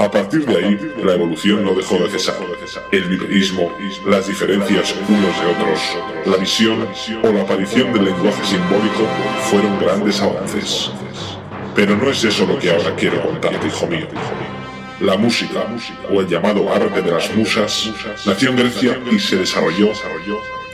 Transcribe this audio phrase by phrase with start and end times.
[0.00, 2.36] A partir de ahí, la evolución no dejó de cesar.
[2.90, 3.70] El biperismo,
[4.06, 5.78] las diferencias unos de otros,
[6.24, 6.88] la visión
[7.22, 9.06] o la aparición del lenguaje simbólico
[9.50, 10.90] fueron grandes avances.
[11.74, 14.06] Pero no es eso lo que ahora quiero contarte, hijo mío.
[15.00, 15.66] La música,
[16.10, 17.90] o el llamado arte de las musas,
[18.24, 19.92] nació en Grecia y se desarrolló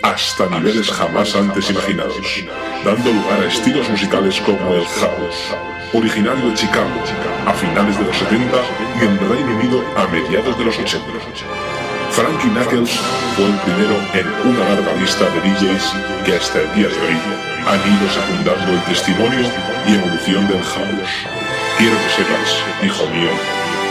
[0.03, 2.45] hasta niveles jamás antes imaginados,
[2.85, 5.55] dando lugar a estilos musicales como el house,
[5.93, 7.03] originario de Chicago
[7.47, 8.57] a finales de los 70
[9.01, 11.07] y en Reino Unido a mediados de los 80.
[12.11, 12.91] Frankie Knuckles
[13.37, 15.93] fue el primero en una larga lista de DJs
[16.25, 17.17] que hasta el día de hoy
[17.67, 19.51] han ido secundando el testimonio
[19.87, 21.27] y evolución del house.
[21.79, 23.31] Quiero que sepas, hijo mío,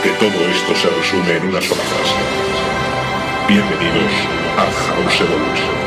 [0.02, 2.16] que todo esto se resume en una sola frase.
[3.48, 4.12] Bienvenidos
[4.58, 5.85] a House Evolution.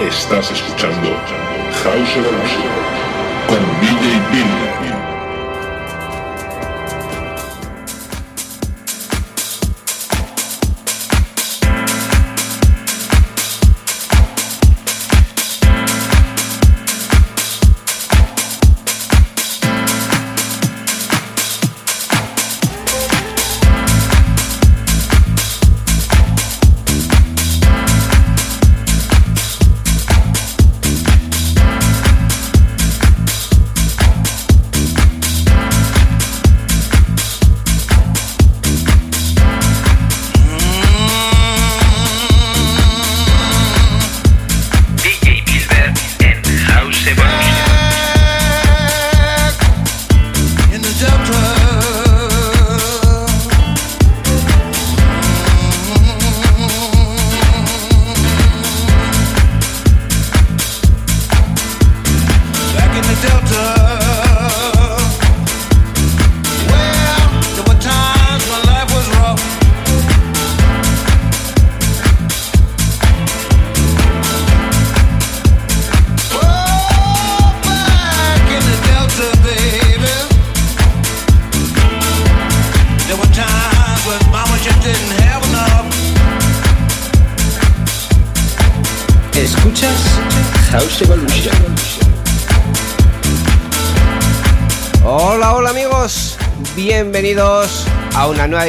[0.00, 1.08] Estás escuchando
[1.84, 2.62] House Evolution
[3.46, 4.91] con DJ Bill.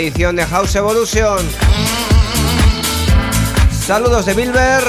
[0.03, 1.39] Edición de House Evolution.
[3.85, 4.83] Saludos de Bilber,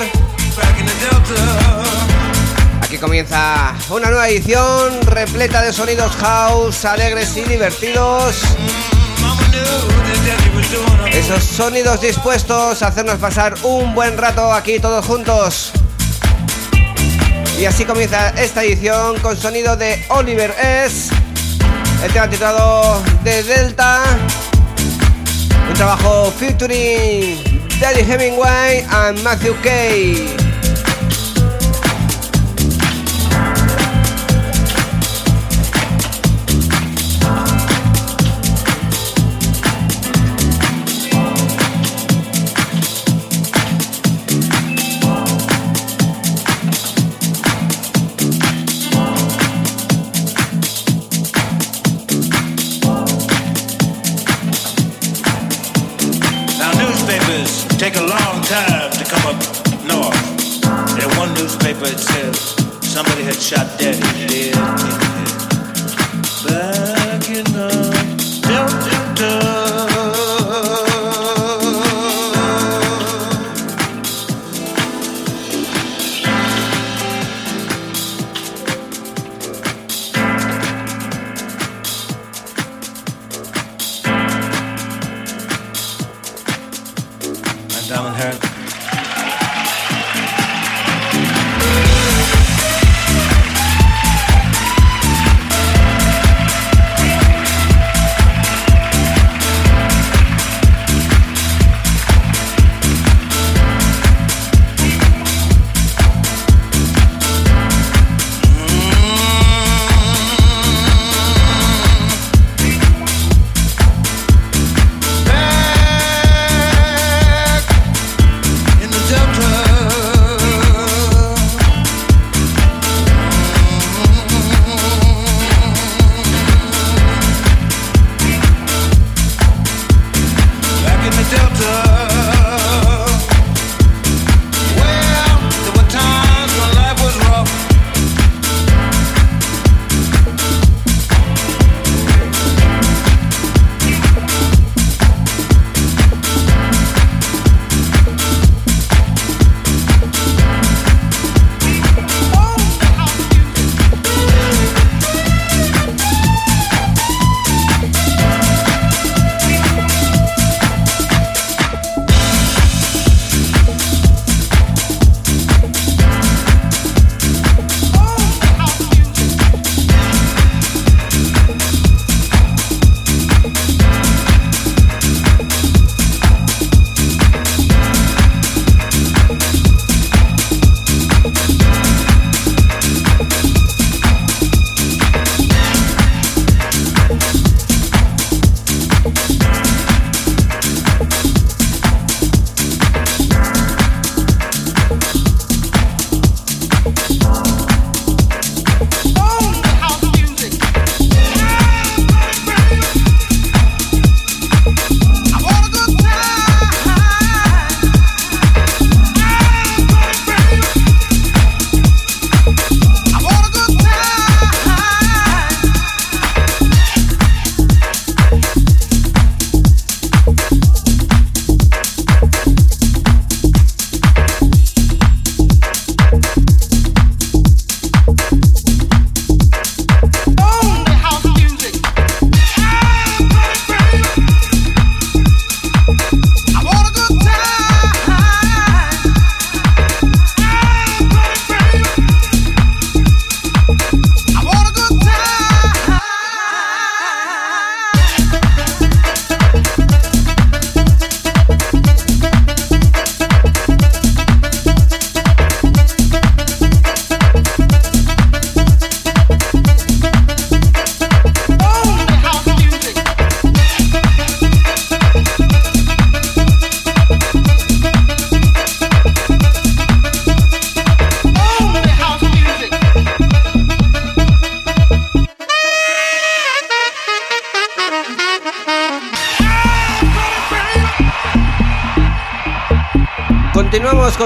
[2.82, 8.42] aquí comienza una nueva edición repleta de sonidos house, alegres y divertidos.
[11.12, 15.70] Esos sonidos dispuestos a hacernos pasar un buen rato aquí todos juntos.
[17.60, 21.14] Y así comienza esta edición con sonido de Oliver S.
[22.02, 24.02] El tema titulado The Delta.
[25.74, 27.42] Trabajo featuring
[27.80, 30.53] Daddy Hemingway and Matthew Kay.
[63.44, 64.03] Shot Daddy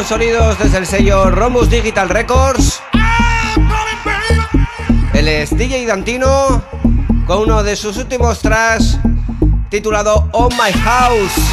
[0.06, 2.80] sonidos desde el sello Romus Digital Records.
[5.12, 6.62] Él es DJ Dantino
[7.26, 8.98] con uno de sus últimos tracks
[9.70, 11.47] titulado On My House.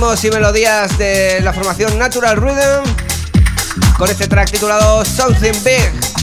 [0.00, 2.84] Y melodías de la formación Natural Rhythm
[3.98, 6.19] con este track titulado Something Big.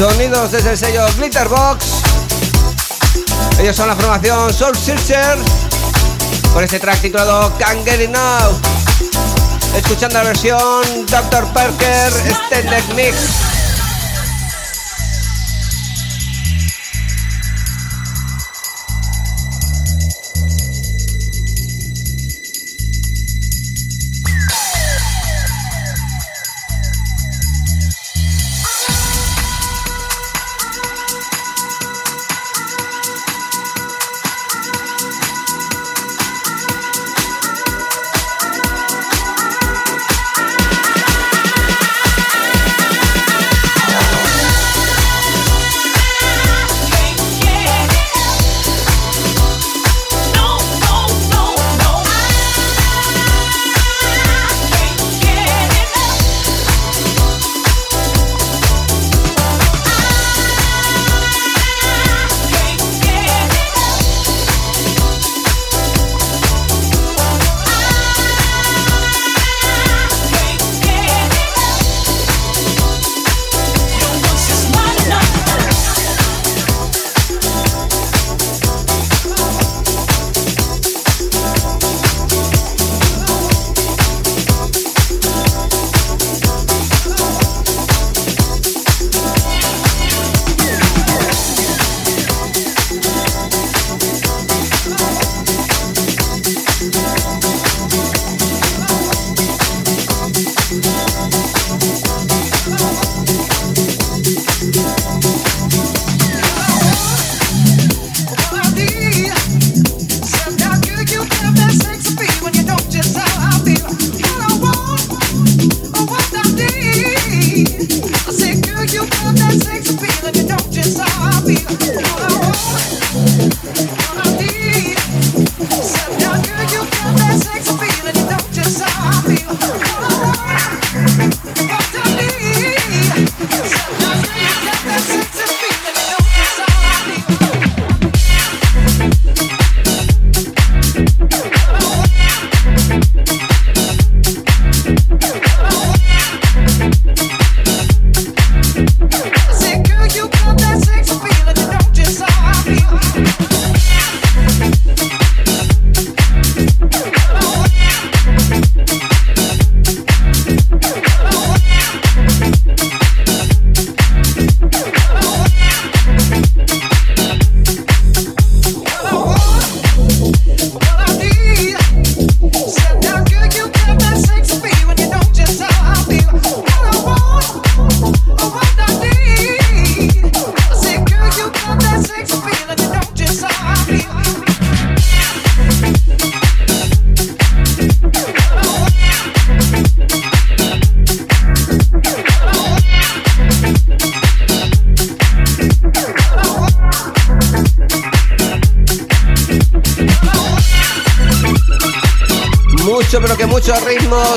[0.00, 1.84] Sonidos desde el sello Glitterbox.
[3.58, 5.36] Ellos son la formación Soul Searcher.
[6.54, 8.56] Con este track titulado Can't Get Enough.
[9.76, 11.44] Escuchando la versión Dr.
[11.52, 13.49] Parker Extended Mix.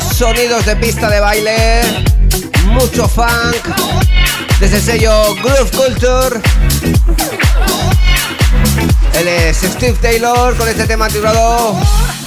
[0.01, 1.81] Sonidos de pista de baile,
[2.65, 3.67] mucho funk,
[4.59, 6.41] desde el sello Groove Culture.
[9.13, 11.73] Él es Steve Taylor con este tema titulado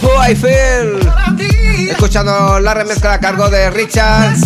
[0.03, 1.13] Who I Feel.
[1.91, 4.37] Escuchando la remezcla a cargo de Richard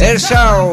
[0.00, 0.72] Airshow.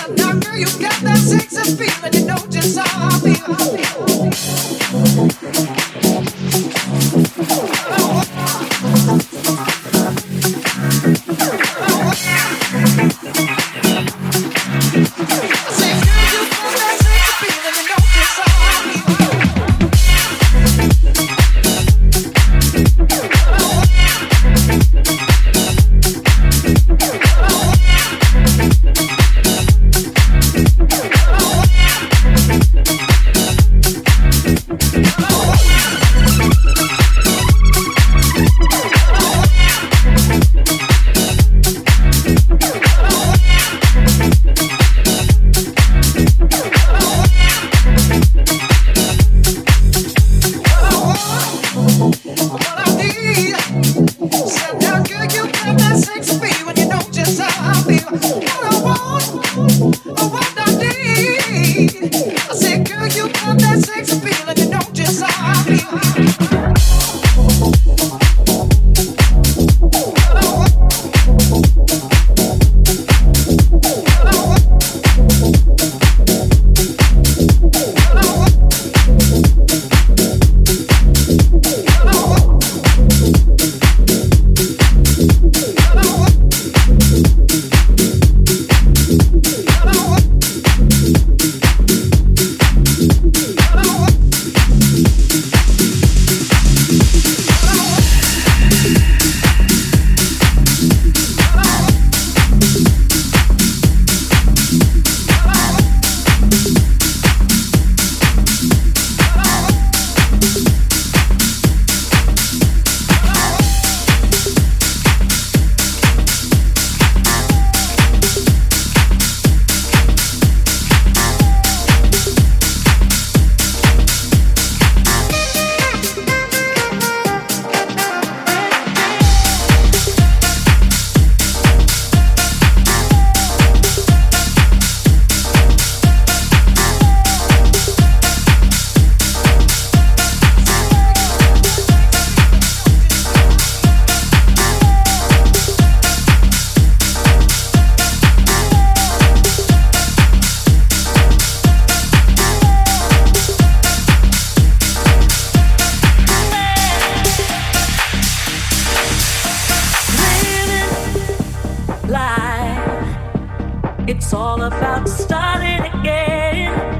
[164.11, 166.90] It's all about starting again.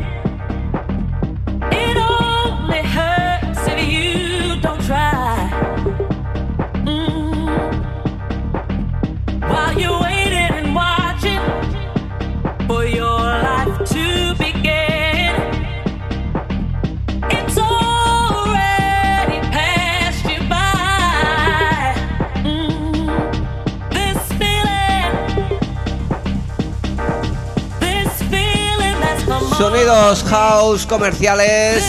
[30.28, 31.84] House comerciales,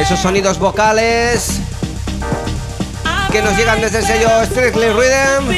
[0.00, 1.60] esos sonidos vocales
[3.30, 5.50] que nos llegan desde el sello Strictly Rhythm.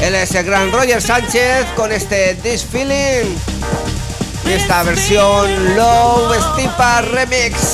[0.00, 3.36] Él es el gran Roger Sánchez con este This Feeling
[4.46, 7.73] y esta versión Low Stipa Remix.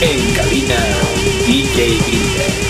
[0.00, 0.76] En cabina,
[1.44, 2.67] DJ Griller.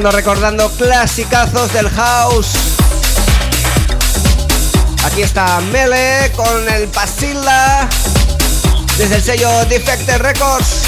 [0.00, 2.52] Recordando, recordando clasicazos del house.
[5.04, 7.86] Aquí está Mele con el Pasilla
[8.96, 10.79] desde el sello Defected Records.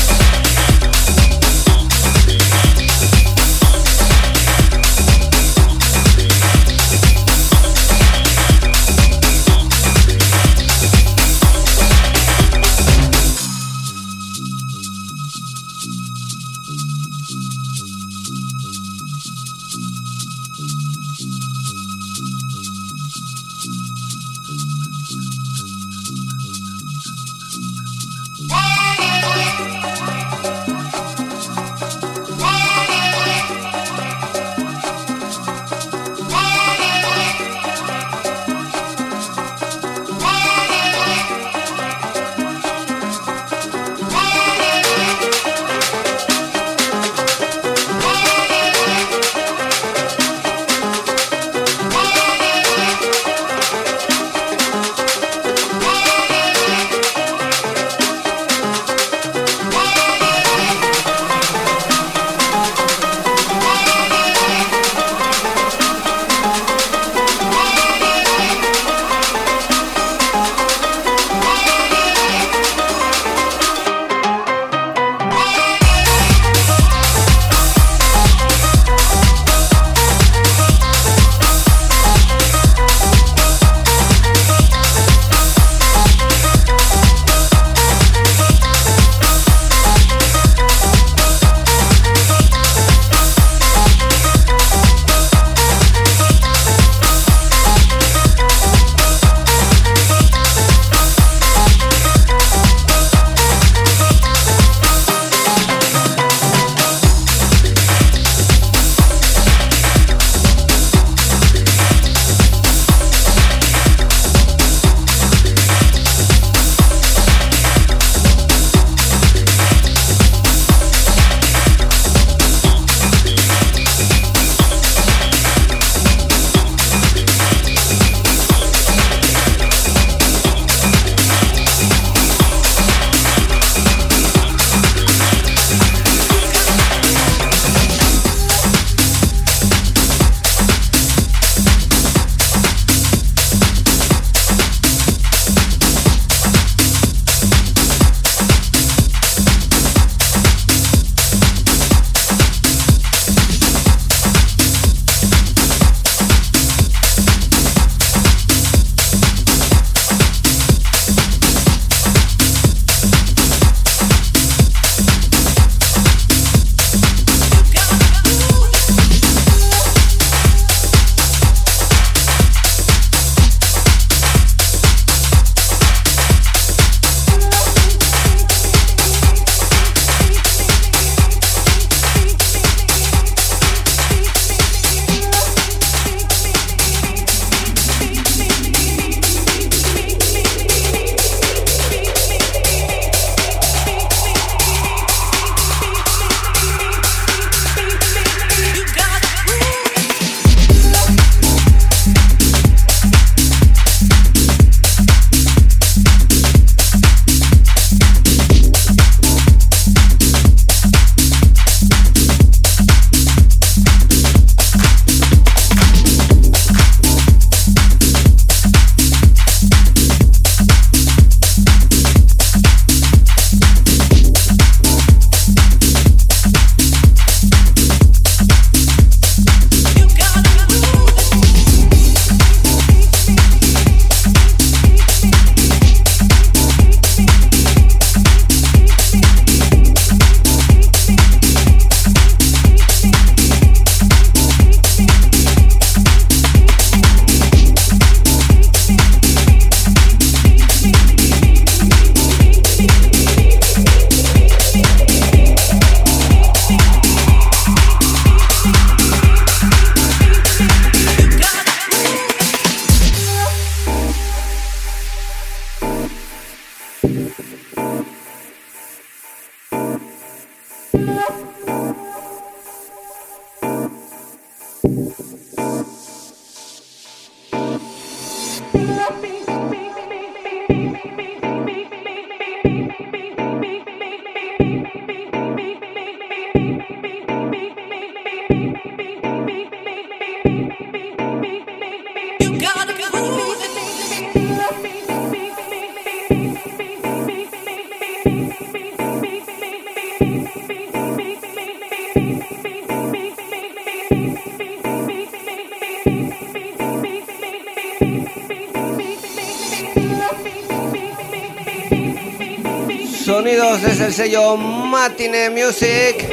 [314.06, 316.28] El sello Matine Music.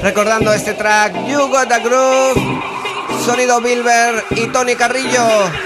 [0.00, 2.62] Recordando este track You Got the Groove.
[3.24, 5.65] Sonido Bilber y Tony Carrillo.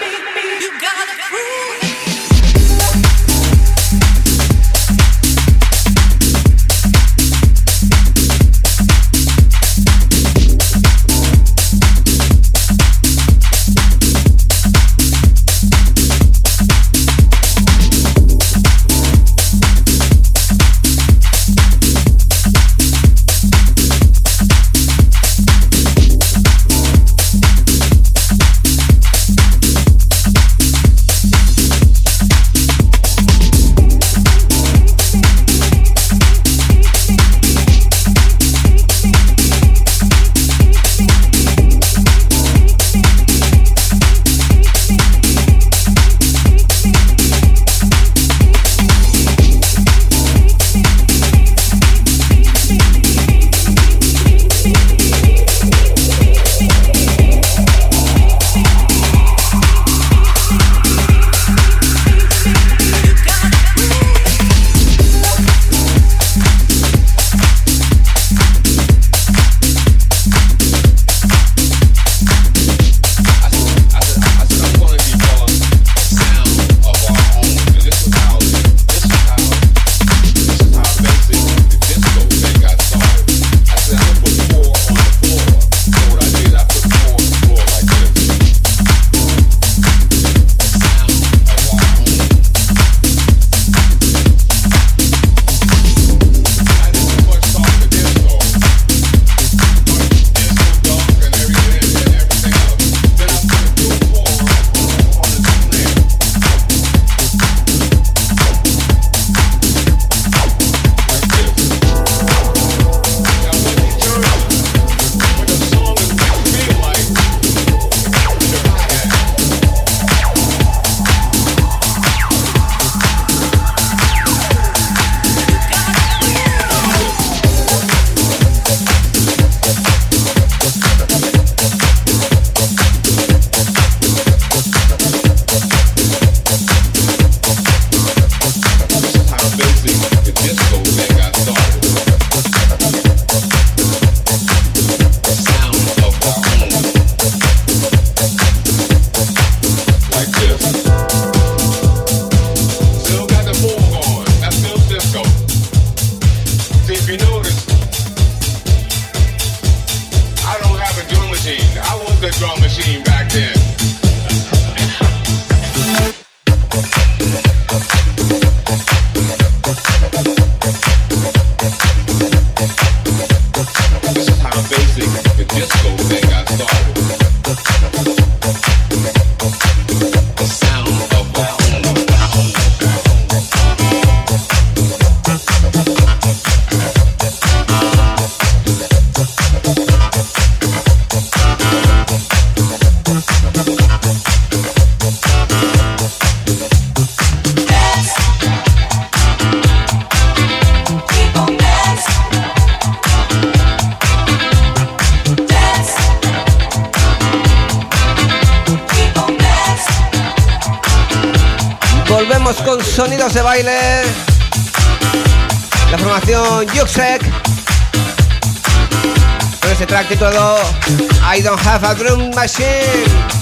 [221.70, 223.39] have a drum machine.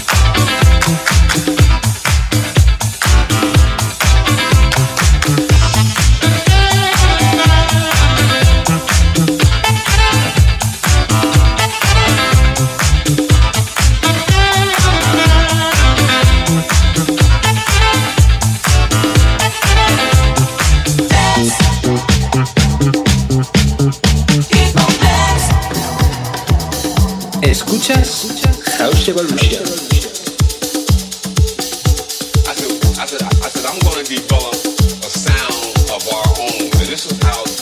[29.19, 29.89] I a.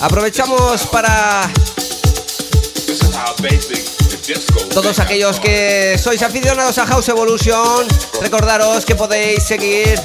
[0.03, 1.51] Aprovechamos para
[4.75, 7.87] Todos aquellos que sois aficionados a House Evolution,
[8.21, 9.99] recordaros que podéis seguir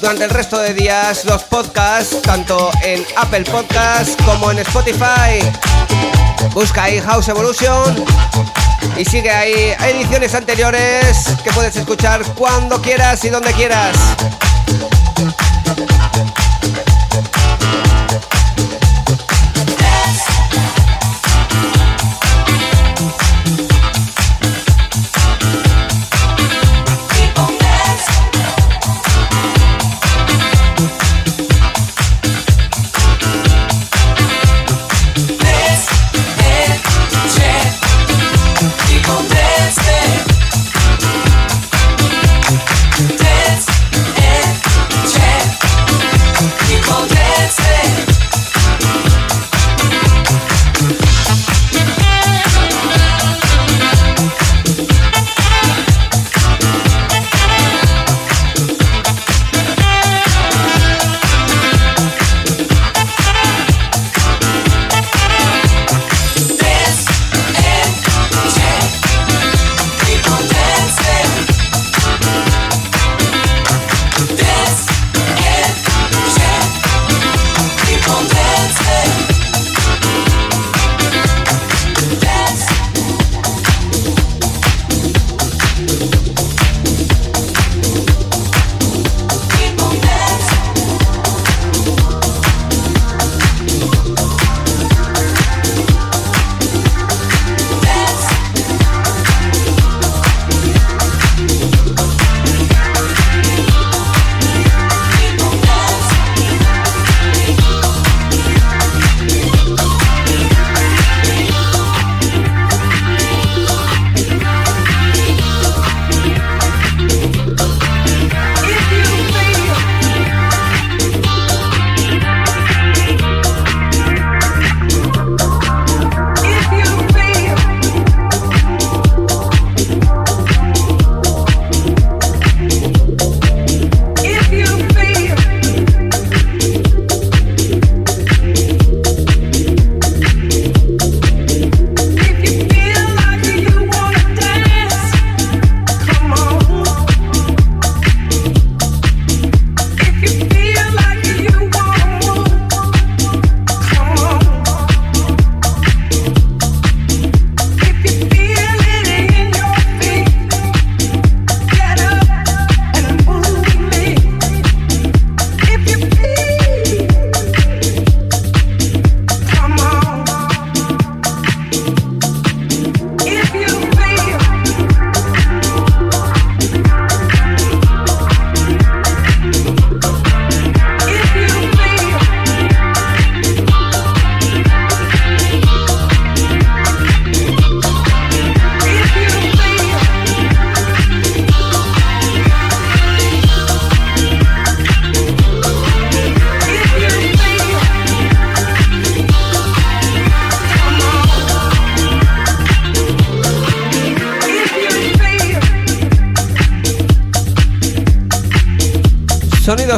[0.00, 5.38] durante el resto de días los podcasts, tanto en Apple Podcasts como en Spotify.
[6.54, 8.06] Busca ahí House Evolution
[8.96, 13.96] y sigue ahí ediciones anteriores que puedes escuchar cuando quieras y donde quieras.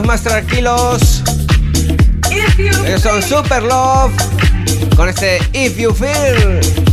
[0.05, 1.23] Más tranquilos.
[2.85, 4.13] Ellos son Super Love
[4.97, 6.86] con este If You Feel.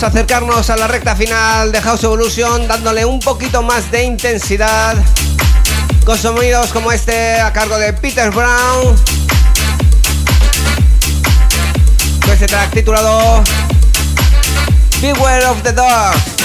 [0.00, 4.04] Vamos a acercarnos a la recta final de House Evolution dándole un poquito más de
[4.04, 4.94] intensidad
[6.04, 8.96] con sonidos como este a cargo de Peter Brown.
[12.20, 13.42] Con este track titulado
[15.00, 16.37] Beware of the Dark.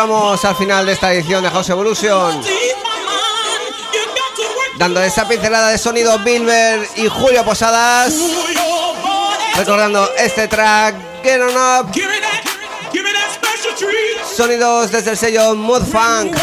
[0.00, 2.40] Llegamos al final de esta edición de House Evolution.
[4.78, 8.14] Dando esa pincelada de sonido Bilber y Julio Posadas.
[9.56, 11.92] Recordando este track, Get On Up.
[14.34, 16.34] Sonidos desde el sello Mood Funk.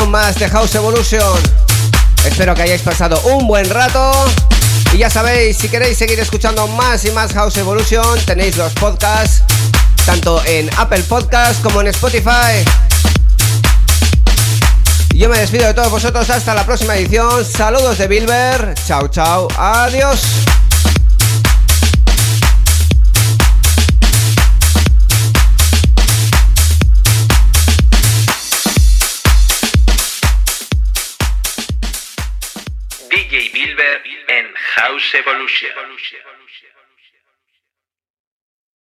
[0.00, 1.38] Más de House Evolution.
[2.24, 4.12] Espero que hayáis pasado un buen rato.
[4.94, 9.42] Y ya sabéis, si queréis seguir escuchando más y más House Evolution, tenéis los podcasts
[10.06, 12.64] tanto en Apple Podcasts como en Spotify.
[15.14, 17.44] Yo me despido de todos vosotros hasta la próxima edición.
[17.44, 18.74] Saludos de Bilber.
[18.86, 19.48] Chao, chao.
[19.58, 20.41] Adiós.
[35.14, 35.91] Evolution.